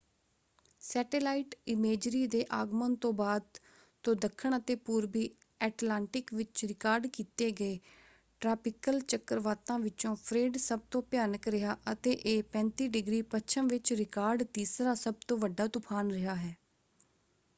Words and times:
Satellite 0.81 1.53
imagery 1.67 2.25
ਦੇ 2.27 2.43
ਆਗਮਨ 2.51 2.95
ਤੋਂ 2.95 3.11
ਬਾਅਦ 3.13 3.57
ਤੋਂ 4.03 4.15
ਦੱਖਣ 4.15 4.57
ਅਤੇ 4.57 4.75
ਪੂਰਬੀ 4.85 5.29
ਐਟਲਾਂਟਿਕ 5.61 6.33
ਵਿੱਚ 6.33 6.63
ਰਿਕਾਰਡ 6.65 7.05
ਕੀਤੇ 7.07 7.51
ਗਏ 7.51 7.77
ਟ੍ਰਾਪਿਕਲ 8.41 8.99
ਚੱਕਰਵਾਤਾਂ 9.01 9.77
ਵਿਚੋਂ 9.79 10.15
ਫ੍ਰੇਡ 10.15 10.57
ਸਭ 10.57 10.79
ਤੋਂ 10.91 11.01
ਭਿਆਨਕ 11.01 11.47
ਰਿਹਾ 11.47 11.71
ਹੈ 11.71 11.93
ਅਤੇ 11.93 12.11
ਇਹ 12.25 12.41
35° 12.55 13.21
ਪੱਛਮ 13.31 13.67
ਵਿੱਚ 13.67 13.93
ਰਿਕਾਰਡ 13.93 14.43
ਤੀਸਰਾ 14.53 14.93
ਸਭ 14.97 15.21
ਤੋਂ 15.27 15.37
ਵੱਡਾ 15.37 15.67
ਤੂਫਾਨ 15.69 16.11
ਰਿਹਾ 16.11 16.35
ਹੈ। 16.35 16.55